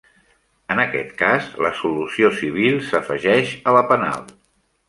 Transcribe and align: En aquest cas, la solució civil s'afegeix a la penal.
En 0.75 0.79
aquest 0.83 1.11
cas, 1.19 1.51
la 1.65 1.71
solució 1.81 2.33
civil 2.39 2.81
s'afegeix 2.89 3.55
a 3.73 3.79
la 3.81 3.89
penal. 3.93 4.29